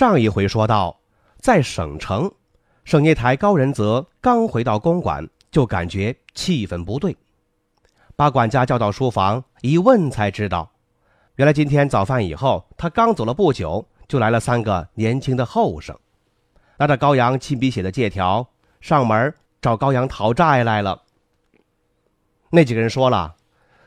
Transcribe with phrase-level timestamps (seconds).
[0.00, 0.98] 上一回说到，
[1.40, 2.32] 在省城，
[2.86, 7.14] 省业台高仁泽刚回到公馆，就感觉气氛不对，
[8.16, 10.72] 把管家叫到书房，一问才知道，
[11.34, 15.94] 原来今天早饭以后，他刚走了不久，就来了三个年轻的后生，
[16.78, 18.48] 拿着高阳亲笔写的借条，
[18.80, 21.02] 上门找高阳讨债来了。
[22.52, 23.34] 那几个人说了，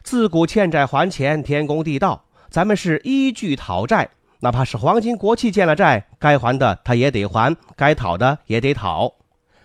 [0.04, 4.12] 自古欠债还钱，天公地道，咱们是依据讨债。
[4.44, 9.14] 哪怕是皇亲国戚欠了债，该还的他也得还，该讨的也得讨。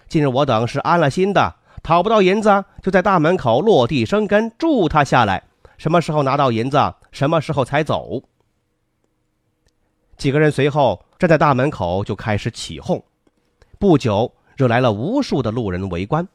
[0.06, 5.42] 今日我等是安了心的，讨不到银子，就在大门口落地生根，住他下来。
[5.78, 8.22] 什么时候拿到银子，什么时候才走。
[10.16, 13.02] 几个人随后站在大门口就开始起哄，
[13.80, 16.28] 不久惹来了无数的路人围观。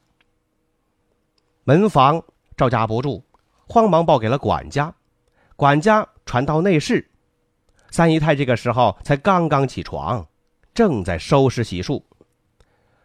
[1.63, 2.22] 门房
[2.57, 3.23] 招架不住，
[3.69, 4.94] 慌忙报给了管家，
[5.55, 7.09] 管家传到内室。
[7.94, 10.25] 三姨太这个时候才刚刚起床，
[10.73, 12.02] 正在收拾洗漱。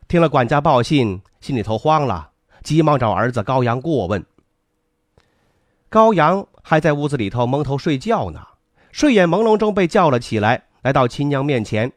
[0.09, 2.31] 听了管家报信，心里头慌了，
[2.63, 4.25] 急忙找儿子高阳过问。
[5.91, 8.41] 高阳还在屋子里头蒙头睡觉呢，
[8.91, 11.93] 睡眼朦胧中被叫了起来，来到亲娘面前，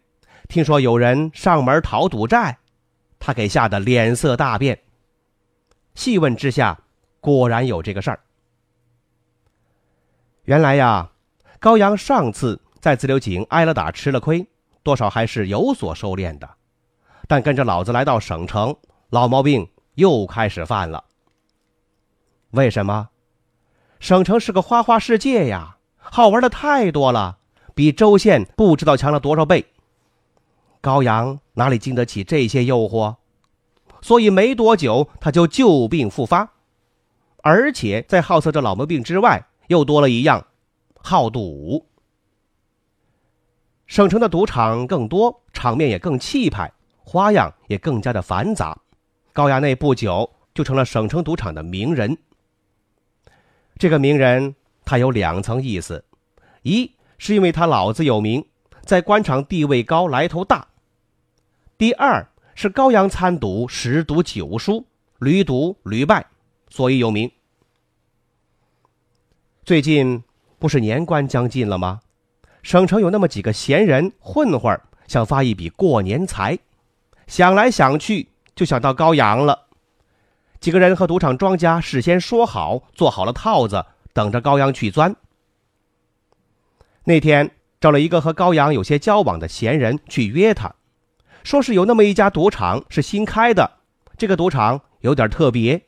[0.50, 2.58] 听说有人上门讨赌债，
[3.20, 4.78] 他给吓得脸色大变。
[5.96, 6.78] 细问之下，
[7.22, 8.20] 果然有这个事儿。
[10.44, 11.12] 原来呀，
[11.62, 12.60] 高阳上次。
[12.82, 14.46] 在自流井挨了打，吃了亏，
[14.82, 16.50] 多少还是有所收敛的。
[17.28, 18.76] 但跟着老子来到省城，
[19.12, 21.06] 老毛病又开始犯了。
[22.50, 23.10] 为什么？
[24.00, 27.38] 省城是个花花世界呀，好玩的太多了，
[27.76, 29.68] 比州县不知道强了多少倍。
[30.82, 33.18] 高阳哪里经得起这些诱惑？
[34.02, 36.52] 所以没多久他就旧病复发，
[37.44, 40.48] 而且在好色这老毛病之外，又多了一样，
[40.96, 41.86] 好赌。
[43.92, 46.72] 省城的赌场更多，场面也更气派，
[47.04, 48.80] 花样也更加的繁杂。
[49.34, 52.18] 高衙内不久就成了省城赌场的名人。
[53.78, 56.06] 这个名人他有两层意思：
[56.62, 58.46] 一是因为他老子有名，
[58.86, 60.70] 在官场地位高，来头大；
[61.78, 62.26] 第二
[62.56, 64.86] 是高阳参赌十赌九输，
[65.20, 66.26] 屡赌屡败，
[66.70, 67.30] 所以有名。
[69.66, 70.24] 最近
[70.60, 72.00] 不是年关将近了吗？
[72.64, 76.60] 省城有那么几个闲人混混，想发一笔过年财，
[77.28, 79.68] 想来想去就想到高阳了。
[80.60, 83.84] 几个人和赌场庄家事先说好，做好了套子，
[84.14, 85.16] 等着高阳去钻。
[87.06, 87.50] 那天
[87.80, 90.76] 找了一个和高阳有些交往的闲人去约他，
[91.44, 93.80] 说是有那么一家赌场是新开的，
[94.18, 95.82] 这个赌场有点特别。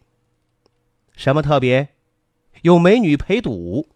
[1.16, 1.90] 什么特别？
[2.64, 3.88] 有美女陪赌。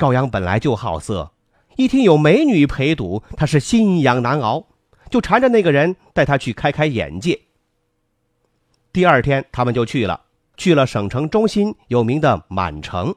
[0.00, 1.30] 高阳本来就好色，
[1.76, 4.64] 一听有美女陪赌，他是心痒难熬，
[5.10, 7.38] 就缠着那个人带他去开开眼界。
[8.94, 10.22] 第二天，他们就去了，
[10.56, 13.14] 去了省城中心有名的满城，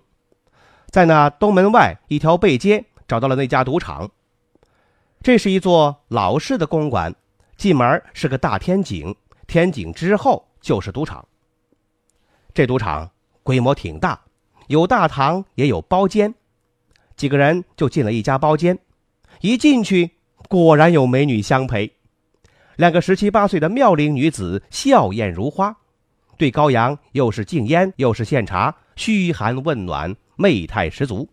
[0.87, 4.11] 在那东门外一条背街找到了那家赌场。
[5.21, 7.15] 这是一座老式的公馆，
[7.55, 9.15] 进门是个大天井，
[9.47, 11.25] 天井之后就是赌场。
[12.53, 13.09] 这赌场
[13.41, 14.19] 规模挺大，
[14.67, 16.35] 有大堂也有包间。
[17.15, 18.79] 几个人就进了一家包间，
[19.41, 20.11] 一进去
[20.49, 21.93] 果然有美女相陪，
[22.75, 25.77] 两个十七八岁的妙龄女子，笑靥如花，
[26.37, 31.29] 对高阳又是敬烟又是献茶，嘘寒问暖，媚态十足。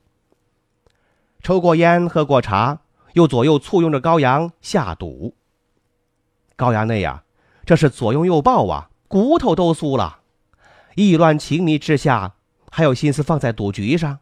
[1.42, 2.80] 抽过烟，喝过茶，
[3.14, 5.34] 又左右簇拥着高阳下赌。
[6.56, 7.24] 高阳内呀，
[7.64, 10.20] 这是左拥右抱啊，骨头都酥了，
[10.94, 12.34] 意乱情迷之下，
[12.70, 14.18] 还有心思放在赌局上。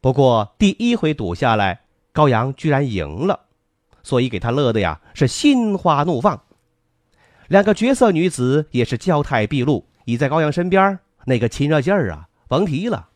[0.00, 1.80] 不过第一回赌下来，
[2.12, 3.40] 高阳居然赢了，
[4.04, 6.42] 所以给他乐的呀是心花怒放。
[7.48, 13.08] 两个绝色女子也是娇态毕露，倚在高阳身边，那个亲热劲儿啊，甭提了。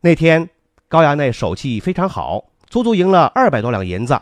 [0.00, 0.48] 那天
[0.88, 4.18] 高阳那手气非常好，足足赢了二百多两银子，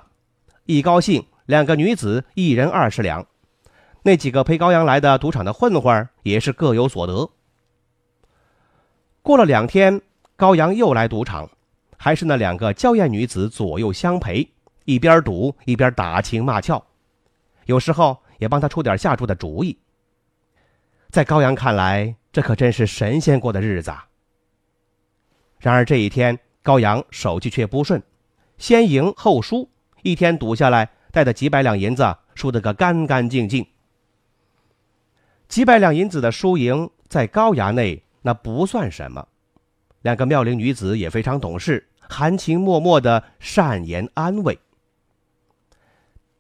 [0.67, 3.27] 一高兴，两个女子一人二十两，
[4.03, 7.31] 那几个陪高阳来的赌场的混混也是各有所得。
[9.23, 10.03] 过了两天。
[10.41, 11.47] 高阳又来赌场，
[11.99, 14.51] 还是那两个娇艳女子左右相陪，
[14.87, 16.83] 一边赌一边打情骂俏，
[17.67, 19.79] 有时候也帮他出点下注的主意。
[21.11, 23.91] 在高阳看来，这可真是神仙过的日子。
[23.91, 24.07] 啊。
[25.59, 28.03] 然而这一天，高阳手气却不顺，
[28.57, 29.69] 先赢后输，
[30.01, 33.67] 一天赌下来，带的几百两银子输得个干干净净。
[35.49, 39.27] 几百两银子的输赢，在高衙内那不算什么。
[40.03, 44.59] 两个妙龄女子也非常懂事，含情脉脉的善言安慰。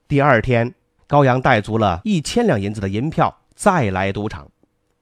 [0.09, 0.75] 第二天，
[1.07, 4.51] 高阳带足了一千两银子的银票，再来赌场，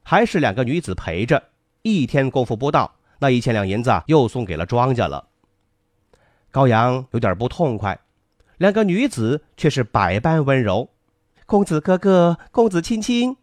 [0.02, 1.43] 还是两个女子陪着。
[1.82, 2.94] 一天功夫不到。
[3.20, 5.26] 那一千两银子又送给了庄家了。
[6.52, 7.99] 高阳有点不痛快，
[8.58, 10.88] 两个女子却是百般温柔，
[11.44, 13.37] 公子哥哥，公子亲亲，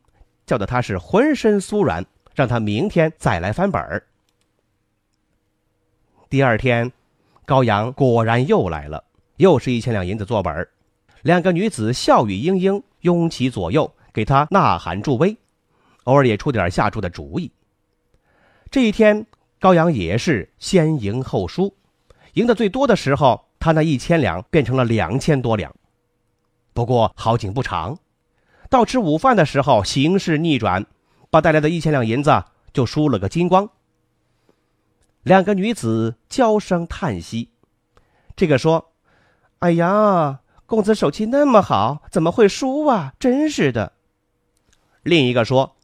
[0.45, 4.03] 叫得他是浑身酥软，让他明天再来翻本儿。
[6.35, 6.91] 第二天，
[7.45, 9.05] 高阳果然又来了，
[9.37, 10.67] 又是一千两银子做本儿，
[11.21, 15.37] 两个女子笑语盈盈，拥其左右，给他呐喊助威，
[16.03, 17.49] 偶尔也出点下注的主意。
[18.69, 19.25] 这一天。
[19.61, 21.73] 高阳也是先赢后输，
[22.33, 25.73] 赢的最多的时候，他那一千两变成了两千多两。
[26.73, 27.97] 不过好景不长，
[28.69, 30.85] 到吃午饭的时候，形势逆转，
[31.29, 32.43] 把带来的一千两银子
[32.73, 33.69] 就输了个精光。
[35.25, 37.49] 两个女子娇声叹息，
[38.35, 38.91] 这个说
[39.57, 43.15] ：“哎呀，公子手气那么好，怎么会输啊？
[43.19, 43.93] 真是的。”
[45.01, 45.77] 另一个说：“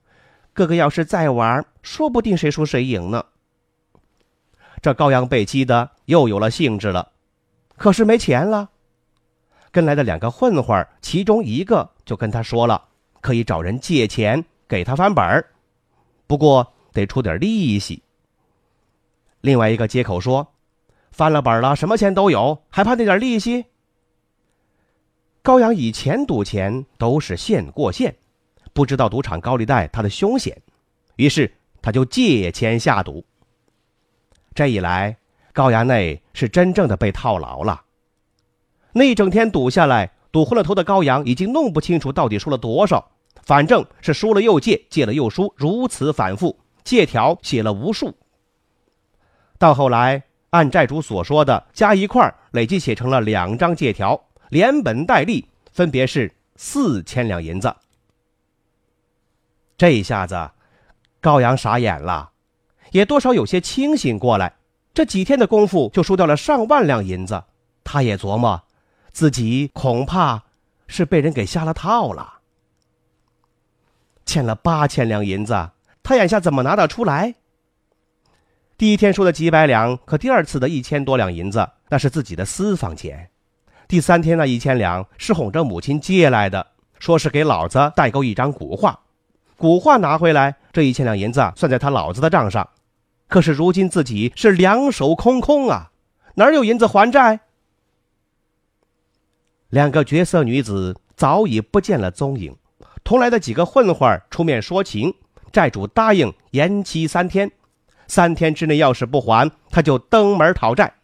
[0.54, 3.26] 哥哥要是再玩，说不定谁输谁赢呢。”
[4.80, 7.12] 这高阳被激的又有了兴致了，
[7.78, 8.70] 可是没钱了。
[9.72, 12.90] 跟来的两个混混其中一个就跟他说了，
[13.22, 15.48] 可以找人借钱给他翻本儿，
[16.28, 18.04] 不过得出点利息。
[19.42, 20.54] 另外一个接口说，
[21.12, 23.66] 翻了本了，什么钱都有，还怕那点利息？
[25.42, 28.16] 高阳以前赌钱都是现过现，
[28.74, 30.62] 不知道赌场高利贷它的凶险，
[31.16, 31.52] 于是
[31.82, 33.26] 他就借钱下赌。
[34.54, 35.18] 这一来，
[35.54, 37.82] 高衙内是真正的被套牢了。
[38.94, 43.10] 那一整天赌下来，赌昏了头的高阳已经弄不清楚到底输了多少，
[43.42, 48.14] 反正是输了又借，借了又输，如此反复，借条写了无数。
[49.62, 54.20] 到后来，按债主所说的加一块累计写成了两张借条，
[54.50, 57.72] 连本带利，分别是四千两银子。
[59.78, 60.50] 这一下子，
[61.20, 62.32] 高阳傻眼了。
[62.90, 64.56] 也多少有些清醒过来，
[64.96, 67.44] 这几天的功夫就输掉了上万两银子，
[67.84, 68.64] 他也琢磨，
[69.12, 70.42] 自己恐怕
[70.88, 72.40] 是被人给下了套了。
[74.26, 75.70] 欠了八千两银子，
[76.02, 77.36] 他眼下怎么拿得出来？
[78.82, 83.30] 第一天输的几百两，可第二次的一千多两银子，那是自己的私房钱。
[83.88, 86.66] 第三天那一千两是哄着母亲借来的，
[86.98, 89.02] 说是给老子代购一张古画，
[89.56, 92.68] 古画拿回来，这一千两银子算在他老子的账上。
[93.28, 95.92] 可是如今自己是两手空空啊，
[96.34, 97.42] 哪有银子还债？
[99.70, 102.56] 两个绝色女子早已不见了踪影，
[103.04, 105.14] 同来的几个混混出面说情，
[105.52, 107.52] 债主答应延期三天，
[108.12, 110.96] 三天之内要是不还，他就登门讨债。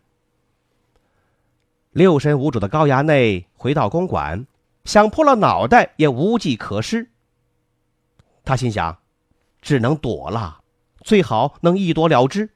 [1.92, 4.46] 六神无主的高衙内回到公馆，
[4.84, 7.10] 想破了脑袋也无计可施。
[8.44, 8.98] 他心想，
[9.62, 10.60] 只能躲了。
[11.00, 12.50] 最好能一躲了之。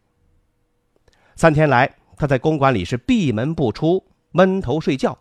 [1.37, 5.17] 三天来，他在公馆里是闭门不出，闷头睡觉，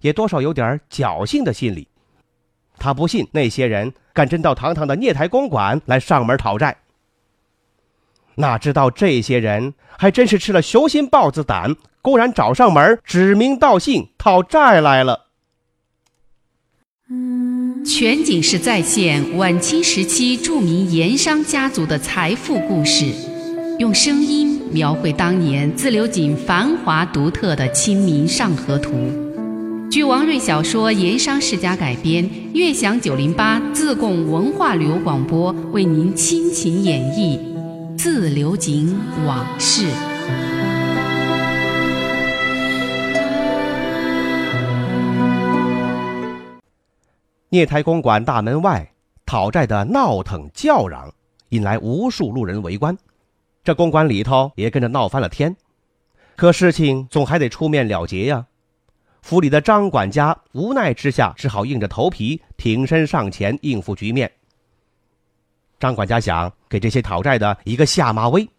[0.00, 1.86] 也多少有点侥幸的心理。
[2.78, 6.74] 他不信那些人敢真到堂堂的聂台公馆来上门讨债。
[8.36, 15.26] 哪知道这些人还真是吃了雄心豹子胆，公然找上门，指名道姓讨债来了。
[17.86, 23.04] 全景式再现晚清时期著名盐商家族的财富故事，
[23.78, 28.92] 用声音描绘当年自流井繁华独特的《清明上河图》。
[29.90, 37.38] 据王瑞小说《盐商世家》改编，悦享九零八自贡文化旅游广播为您倾情演绎
[37.98, 39.86] 自流井往事。
[47.48, 48.92] 聂台公馆大门外，
[49.26, 51.12] 讨债的闹腾叫嚷，
[51.50, 52.96] 引来无数路人围观。
[53.62, 55.56] 这公馆里头也跟着闹翻了天。
[56.36, 58.46] 可事情总还得出面了结呀。
[59.22, 64.30] 府里的张管家无奈之下，只好硬着头皮挺身上前应付局面。
[65.80, 68.50] 张管家想给这些讨债的一个下马威，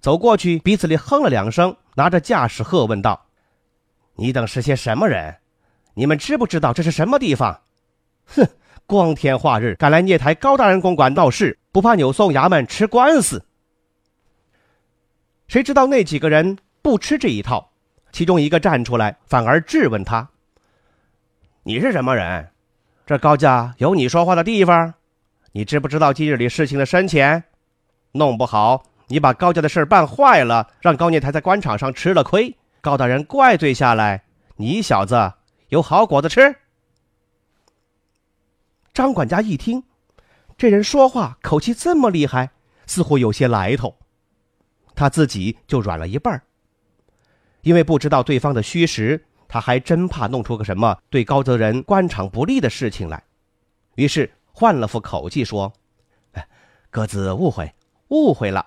[0.00, 3.26] 走过去鼻子里哼了两声，拿着架势喝问道
[4.16, 5.36] ：“你等是些什么人？
[5.92, 7.60] 你们知不知道这是什么地方？”
[8.34, 8.48] 哼，
[8.86, 13.44] 光天化日赶来聂台高大人公馆闹事，不怕扭送衙门吃官司？
[15.46, 17.72] 谁知道那几个人不吃这一套，
[18.10, 20.26] 其中一个站出来，反而质问他
[21.64, 22.48] ：“你是什么人？
[23.04, 24.94] 这高家有你说话的地方？
[25.52, 27.44] 你知不知道今日里事情的深浅？
[28.12, 34.22] 弄不好你把高家的事办坏了，让高念台在官场上吃了亏，高大人怪罪下来，
[34.56, 35.32] 你小子
[35.68, 36.56] 有好果子吃？”
[38.94, 39.82] 张管家一听，
[40.56, 42.50] 这人说话口气这么厉害，
[42.86, 43.96] 似乎有些来头。
[44.94, 46.42] 他自己就软了一半
[47.62, 53.22] 因为不知道对方的虚实，他还真怕弄出个什么对高泽仁官场不利的事情来，
[53.94, 55.72] 于是换了副口气说
[56.90, 57.72] ：“各自误会，
[58.10, 58.64] 误会了。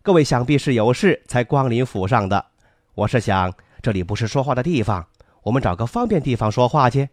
[0.00, 2.46] 各位想必是有事才光临府上的。
[2.94, 5.06] 我是想这里不是说话的地方，
[5.42, 7.08] 我们找个方便地方说话去。”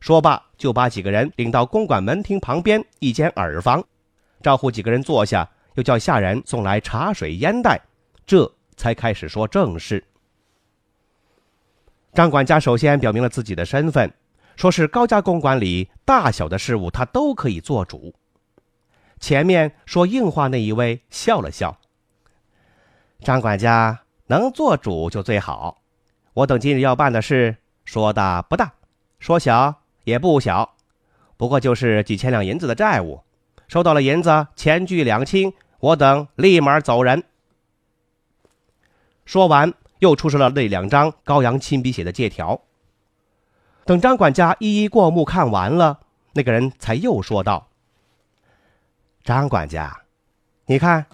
[0.00, 3.84] 说罢，就把几个人领到公馆门厅旁边一间耳房，
[4.42, 5.48] 招呼几个人坐下。
[5.74, 7.80] 又叫下人送来茶水烟袋，
[8.26, 10.04] 这才开始说正事。
[12.12, 14.12] 张管家首先表明了自己的身份，
[14.54, 18.14] 说是高家公馆里大小的事务他都可以做主。
[19.22, 21.78] 前面说硬话那一位笑了笑
[23.22, 25.80] ：“张管家能做主就最好。
[26.34, 28.72] 我等今日要办的事，说大不大，
[29.20, 30.74] 说小也不小，
[31.36, 33.22] 不过就是几千两银子的债务。”
[33.68, 37.22] 收到了银子，钱据两清，我等立马走人。
[39.24, 42.60] 说完，又出示了那两张高阳亲笔写的借条。
[43.84, 46.00] 等张管家一一过目看完了，
[46.32, 47.68] 那个人才又说道
[49.24, 50.02] ：“张管家，
[50.66, 51.06] 你看，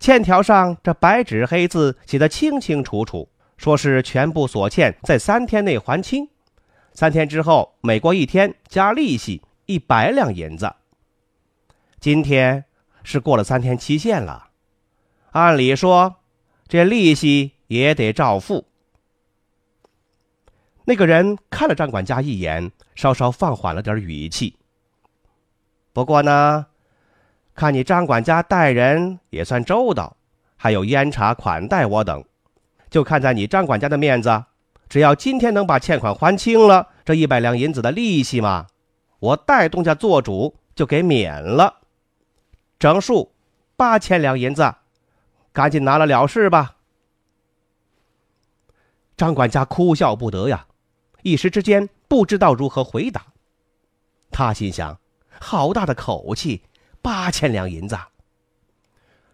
[0.00, 6.28] 欠条上这白纸黑字写的清清楚楚，说是全部所欠在三天内还清，
[6.92, 10.74] 三天之后每过一天加利息一百两银子。”
[12.00, 12.64] 今天
[13.04, 14.48] 是过了三天期限了，
[15.30, 16.16] 按理说
[16.66, 18.66] 这利息也得照付。
[20.84, 24.56] 那个人看了张管家一眼，稍稍放缓了点语气。
[25.92, 26.66] 不过呢，
[27.54, 30.16] 看你张管家待人也算周到，
[30.56, 32.24] 还有烟茶款待我等，
[32.90, 34.44] 就看在你张管家的面子，
[34.88, 38.66] 只要今天能把欠款还清了，这一百两银子的利息嘛，
[39.18, 41.80] 我代东家做主就给免了。
[42.78, 43.32] 整数
[43.76, 44.74] 八千两银子，
[45.52, 46.76] 赶紧拿了了事吧。
[49.16, 50.66] 张管家哭笑不得呀，
[51.22, 53.26] 一时之间不知道如何回答。
[54.30, 54.98] 他心想：
[55.38, 56.62] 好大的口气，
[57.02, 57.98] 八千两银子。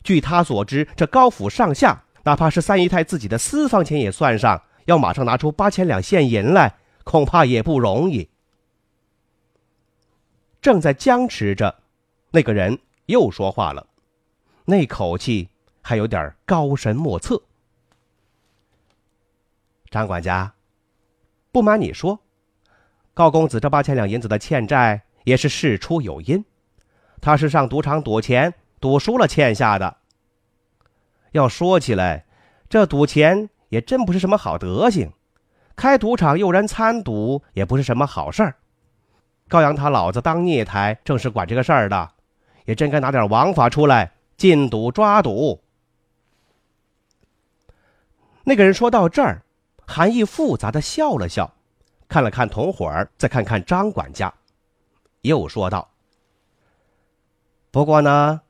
[0.03, 8.29] 据他所知，这高府上下，哪怕是三姨太自己的私房钱也算上，要马上拿出八千两现银来，恐怕也不容易。
[10.61, 11.77] 正在僵持着，
[12.33, 12.81] 那个人。
[13.09, 13.87] 又说话了，
[14.67, 15.49] 那口气
[15.81, 17.43] 还有点高深莫测。
[19.89, 20.53] 张管家，
[21.51, 22.21] 不瞒你说，
[23.15, 26.45] 高公子这八千两银子的欠债也是事出有因，
[27.21, 29.97] 他是上赌场赌钱，赌输了欠下的。
[31.33, 32.25] 要说起来，
[32.69, 35.13] 这赌钱也真不是什么好德行，
[35.77, 38.57] 开赌场诱人参赌也不是什么好事儿。
[39.49, 42.11] 高阳他老子当孽台，正是管这个事儿的。
[42.65, 45.63] 也真该拿点王法出来禁赌抓赌。
[48.45, 49.43] 那个人说到这儿，
[49.87, 51.51] 含义复杂的笑了笑，
[52.09, 54.33] 看了看同伙儿，再看看张管家，
[55.23, 55.89] 又说道
[57.79, 58.41] ：“不过呢，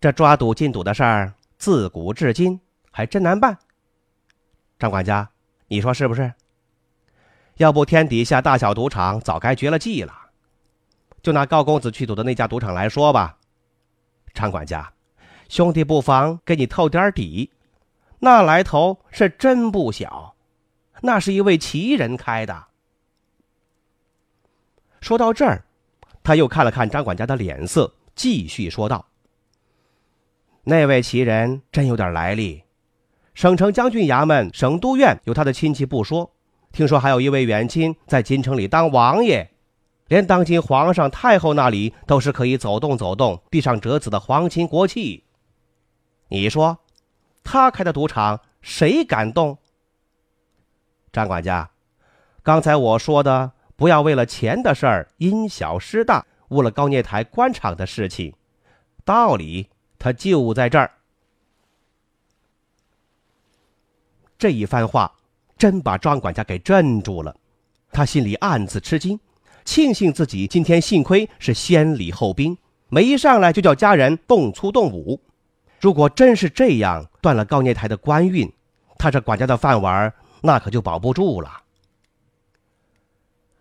[0.00, 2.60] 这抓赌禁赌的事儿，自古至今
[2.92, 3.58] 还真难办。
[4.78, 5.28] 张管家，
[5.66, 6.32] 你说是不是？
[7.56, 10.14] 要不天底下大小赌场早该绝了迹了。
[11.22, 13.38] 就拿高公子去赌的那家赌场来说吧。”
[14.32, 14.92] 张管家，
[15.48, 17.50] 兄弟不妨给你透点底，
[18.20, 20.36] 那来头是真不小，
[21.00, 22.66] 那是一位奇人开的。
[25.00, 25.64] 说到这儿，
[26.22, 29.06] 他又看了看张管家的脸色，继续说道
[30.64, 32.64] ：“那位奇人真有点来历，
[33.32, 36.32] 省城将军衙门、省都院有他的亲戚不说，
[36.72, 39.48] 听说还有一位远亲在京城里当王爷。”
[40.08, 45.24] 连当今皇上、太后那里都是可以走动走动、闭上折子的皇亲国戚。
[46.28, 46.78] 你说，
[47.44, 49.58] 他开的赌场谁敢动？
[51.12, 51.70] 张管家，
[52.42, 58.34] 刚才我说的，不要为了钱的事儿因小失大，误了高聂台官场的事情。
[59.04, 60.90] 道理他就在这儿。
[64.38, 65.12] 这一番话
[65.56, 67.34] 真把张管家给镇住了，
[67.90, 69.18] 他心里暗自吃惊，
[69.64, 72.56] 庆幸自己今天幸亏是先礼后兵，
[72.88, 75.20] 没一上来就叫家人动粗动武。
[75.80, 78.52] 如果真是这样，断了高年台的官运，
[78.98, 80.12] 他这管家的饭碗
[80.42, 81.62] 那可就保不住了。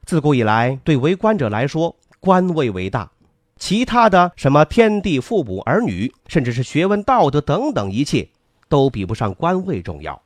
[0.06, 3.12] 自古以来，对为官者来说，官位为大，
[3.58, 8.30] 其他的什么天地、父母、儿女，甚至是学问、道德等等一切，
[8.70, 10.22] 都比不上官位重要，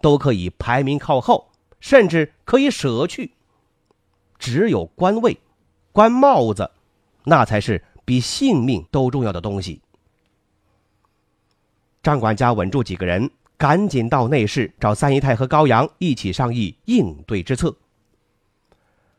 [0.00, 1.48] 都可以排名靠后，
[1.80, 3.32] 甚至可以舍去。
[4.38, 5.38] 只有官位、
[5.92, 6.70] 官帽子，
[7.24, 9.80] 那才是比性命都重要的东西。
[12.02, 17.74] 张管家稳住几个人，赶紧到内室找三姨太和高阳一起商议应对之策。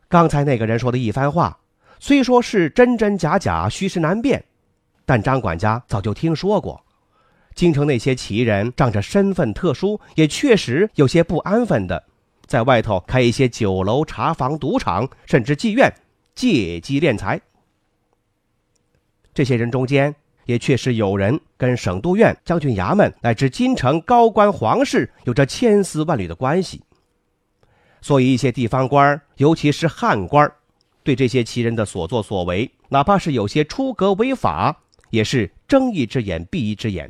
[0.07, 1.59] 刚才那个人说的一番话，
[1.99, 4.43] 虽说是真真假假、虚实难辨，
[5.05, 6.83] 但张管家早就听说过，
[7.55, 12.03] 京城那些奇人仗着身份特殊，也确实有些不安分的，
[12.45, 15.93] 在外头开一些酒楼、茶房、赌场，甚至妓院，
[16.35, 17.41] 借机敛财。
[19.33, 20.15] 这些人中间。
[20.47, 26.81] 也确实有人跟省督院、将军衙门乃至京城高官皇室有着千丝万缕的关系，
[27.99, 30.49] 所以一些地方官尤其是汉官
[31.07, 34.77] 对这些奇人的所作所为，哪怕是有些出格违法，
[35.09, 37.09] 也是睁一只眼闭一只眼，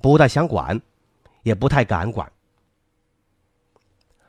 [0.00, 0.80] 不太想管，
[1.42, 2.30] 也不太敢管。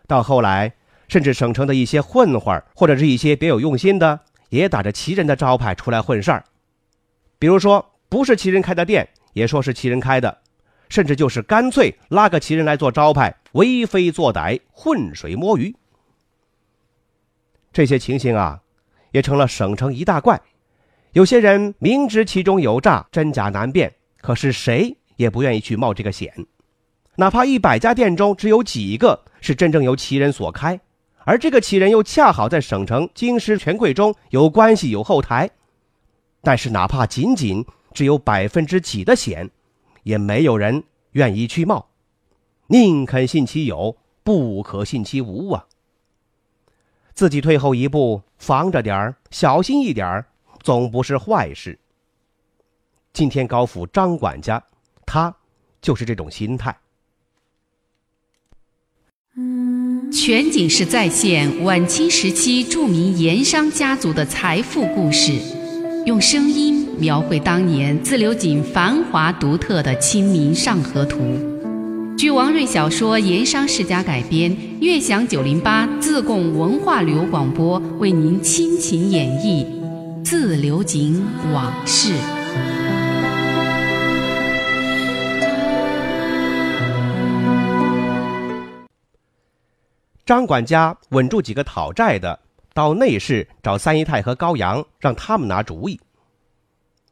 [0.07, 0.73] 到后来，
[1.07, 6.43] 甚至省城的一些混混或者是一些别有用心的，也打着奇人的招牌出来混事儿，
[7.37, 7.93] 比如说。
[8.09, 10.39] 不是奇人开的店，也说是奇人开的，
[10.87, 15.75] 甚至就是干脆拉个奇人来做招牌，为非作歹，浑水摸鱼。
[17.73, 18.61] 这些情形啊，
[19.17, 20.39] 也成了省城一大怪。
[21.13, 26.31] 有些人明知其中有诈，真假难辨，可是谁也不愿意去冒这个险。
[27.15, 30.79] 哪怕一百家店中只有几个是真正由奇人所开，
[31.25, 35.49] 而这个奇人又恰好在省城京师权贵中有关系、有后台，
[36.43, 37.65] 但是哪怕仅仅。
[37.93, 39.49] 只有百分之几的险，
[40.03, 41.87] 也没有人愿意去冒，
[42.67, 45.65] 宁肯信其有，不可信其无啊！
[47.17, 50.27] 自己退后一步，防着点儿，小心一点儿，
[50.61, 51.79] 总不是坏事。
[53.11, 54.63] 今天高府张管家，
[55.03, 55.35] 他
[55.81, 56.77] 就是这种心态。
[60.13, 65.31] 全景式再现晚清时期著名盐商家族的财富故事，
[66.05, 66.85] 用声音。
[66.99, 71.19] 描绘当年自流井繁华独特的《清明上河图》，
[72.17, 74.51] 据王瑞小说《盐商世家》改编，
[74.81, 79.63] 悦享九零八自贡文化旅游广播为您倾情演绎
[80.25, 82.13] 《自流井往事》。
[90.25, 92.39] 张管家稳住几个讨债的，
[92.73, 95.99] 到内室找三姨太和高阳，让他们拿主意。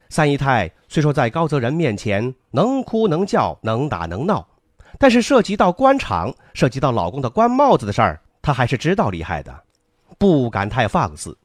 [0.09, 4.47] 三姨太虽说在高泽仁面前能哭能叫能打能闹，
[4.97, 9.63] 但是涉及到官场、涉及到老公的官帽子的事儿，她还是知道厉害的，
[10.17, 11.37] 不敢太放肆。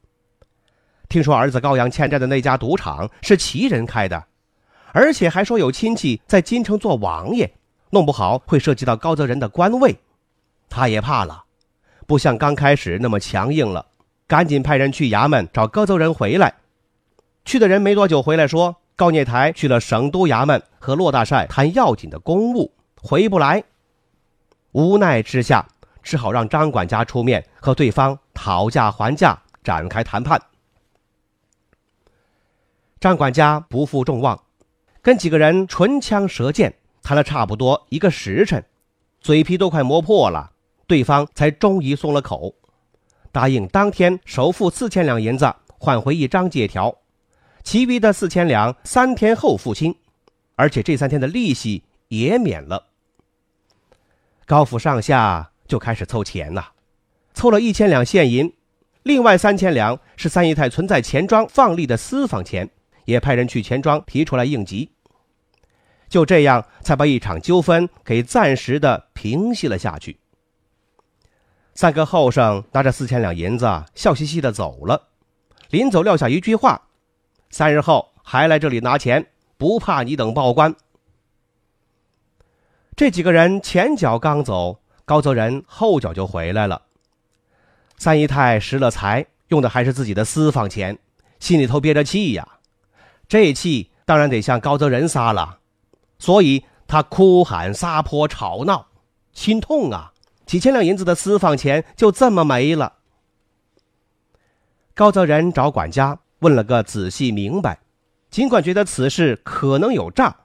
[1.09, 4.23] 听说儿子高阳欠债的那家赌场是齐人开的，
[4.93, 7.51] 而且还说有亲戚在京城做王爷，
[7.89, 9.97] 弄不好会涉及到高泽仁的官位，
[10.69, 11.43] 他也怕了，
[12.07, 13.85] 不像刚开始那么强硬了，
[14.25, 16.53] 赶紧派人去衙门找高泽仁回来。
[17.43, 23.63] 去的人没多久回来，说高聂台去了省都衙门和骆大帅谈要紧的公务，回不来。
[24.71, 25.67] 无奈之下，
[26.01, 30.41] 只好让张管家出面和对方讨价还价，展开谈判。
[32.99, 34.43] 张管家不负众望，
[35.01, 38.63] 跟几个人唇枪舌剑谈了差不多一个时辰，
[39.19, 40.51] 嘴皮都快磨破了，
[40.85, 42.53] 对方才终于松了口，
[43.31, 46.95] 答应当天首付四千两银子，换回一张借条。
[47.63, 49.95] 其余的四千两三天后付清，
[50.55, 52.90] 而且这三天的利息也免了。
[54.51, 56.73] 高府上下就开始凑钱了，
[57.33, 58.53] 凑了一千两现银，
[59.03, 62.69] 另外三千两是三姨太存在钱庄放利的私房钱，
[63.05, 64.91] 也派人去钱庄提出来应急。
[66.09, 70.19] 就这样，才把一场纠纷给暂时的平息了下去。
[71.73, 75.07] 三个后生拿着四千两银子，笑嘻嘻的走了，
[75.69, 76.89] 临走撂下一句话。
[77.49, 80.75] 三日后还来这里拿钱，不怕你等报官。
[83.01, 86.83] 这几个人前脚刚走，高泽仁后脚就回来了。
[87.97, 90.99] 三姨太失了财，用的还是自己的私房钱，
[91.39, 92.47] 心里头憋着气呀。
[93.27, 95.57] 这气当然得向高泽仁撒了，
[96.19, 98.85] 所以他哭喊撒泼吵闹，
[99.33, 100.13] 心痛啊！
[100.45, 102.97] 几千两银子的私房钱就这么没了。
[104.93, 107.79] 高泽仁找管家问了个仔细明白，
[108.29, 110.41] 尽管觉得此事可能有诈，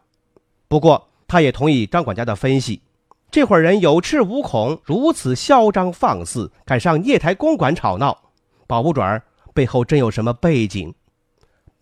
[0.69, 2.83] 不过他也同意张管家的分析。
[3.31, 8.31] 这伙人有恃无恐，如此嚣张放肆，敢上聂台公馆吵闹，
[8.67, 10.95] 保不准背后真有什么背景。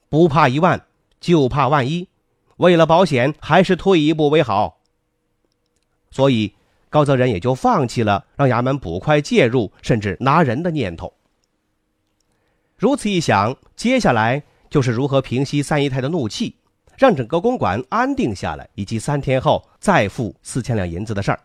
[0.09, 0.87] 不怕一万，
[1.20, 2.09] 就怕万一。
[2.57, 4.78] 为了保险，还是退一步为好。
[6.11, 6.54] 所以
[6.88, 11.12] 高泽仁也就放弃了让衙门捕快介入，甚至拿人的念头。
[12.76, 16.57] 如此一想，接下来就是如何平息三姨太的怒气。
[16.96, 21.40] 让整个公馆安定下来，以及三天后再付四千两银子的事儿。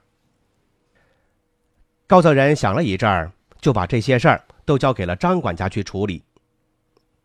[2.07, 3.31] 高泽仁想了一阵儿，
[3.61, 6.23] 就把这些事儿都交给了张管家去处理。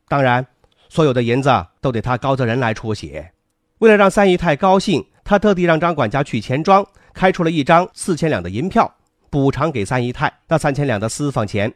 [0.09, 0.47] 当然，
[0.89, 3.33] 所有的银子都得他高泽仁来出血。
[3.79, 8.95] 为了让三姨太高兴，他特地让张管家去钱庄开出了一张四千两的银票，
[9.31, 11.73] 补偿给三姨太那三千两的私房钱。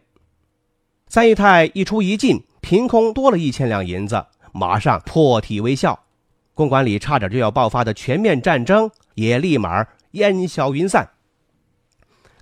[1.09, 5.99] 三姨太一出一进，凭空多了一千两银子，马上破涕为笑。
[6.59, 11.09] 公馆里差点就要爆发的全面战争也立马烟消云散。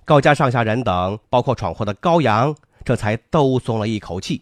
[0.05, 4.41] 高家上下人等，包括闯祸的高阳，这才都松了一口气。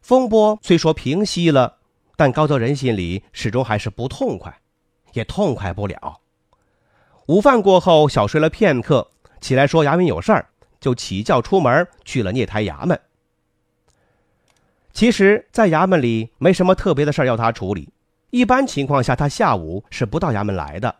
[0.00, 1.78] 风波虽说平息了，
[2.14, 4.56] 但高泽仁心里始终还是不痛快，
[5.12, 6.20] 也痛快不了。
[7.26, 9.10] 午饭过后，小睡了片刻，
[9.40, 10.46] 起来说衙门有事儿，
[10.78, 12.96] 就起轿出门去了聂台衙门。
[14.92, 17.88] 其实，在衙门里没什么特别的事儿要他处理。
[18.30, 20.94] 一般情况下，他下午是不到衙门来的。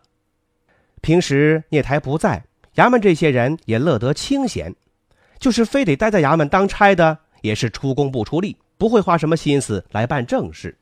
[1.01, 2.43] 平时聂台不在，
[2.75, 4.73] 衙门这些人也乐得清闲，
[5.37, 10.75] 就是非得待在衙门当差的，也是出工不出力，不会花什么心思来办正事。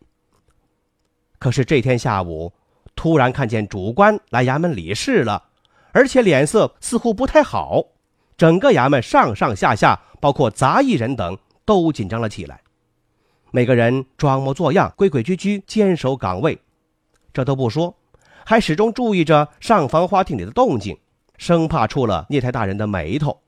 [1.38, 2.54] 可是这天下午，
[2.96, 5.44] 突然看见主官来衙门理事了，
[5.92, 7.88] 而且脸色似乎不太好，
[8.38, 12.61] 整个衙门上上下下，包括杂役人等，都紧张了起来。
[13.52, 16.58] 每个人装模作样、规规矩矩坚守岗位，
[17.34, 17.96] 这都不说，
[18.46, 20.98] 还始终注意着上房花厅里的动静，
[21.38, 23.42] 生怕触了聂台大人的眉头。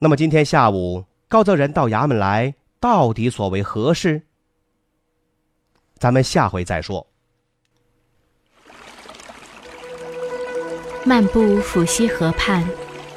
[0.00, 4.22] 那么今天下午高泽仁到衙门来，到底所为何事？
[5.96, 7.06] 咱们下回再说。
[11.04, 12.68] 漫步抚溪河畔，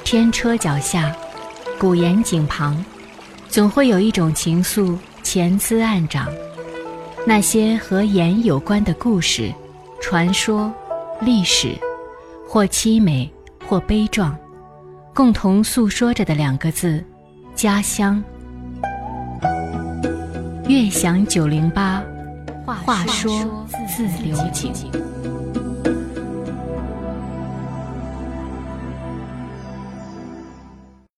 [0.03, 1.15] 天车脚下，
[1.79, 2.85] 古岩井旁。
[3.53, 6.27] 总会有一种情愫潜滋暗长，
[7.23, 9.53] 那些和盐有关的故事、
[10.01, 10.73] 传说、
[11.21, 11.77] 历史，
[12.49, 13.31] 或凄美，
[13.67, 14.35] 或悲壮，
[15.13, 17.05] 共同诉说着的两个字：
[17.53, 18.23] 家乡。
[20.67, 22.01] 悦享九零八，
[22.65, 24.73] 话说自流井。